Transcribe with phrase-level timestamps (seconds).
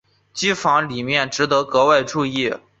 [0.33, 2.51] 机房的立面值得格外注意。